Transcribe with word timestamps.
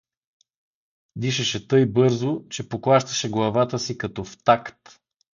Дишаше 1.17 1.67
тьй 1.67 1.85
бързо, 1.85 2.43
че 2.49 2.69
поклащаше 2.69 3.29
главата 3.31 3.79
си 3.79 3.97
като 3.97 4.23
в 4.23 4.37
такт. 4.43 4.77